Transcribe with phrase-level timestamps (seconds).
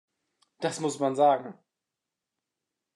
[0.61, 1.53] Das muss man sagen.